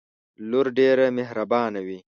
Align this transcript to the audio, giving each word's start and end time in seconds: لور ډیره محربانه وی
لور 0.49 0.65
ډیره 0.77 1.05
محربانه 1.17 1.79
وی 1.87 1.99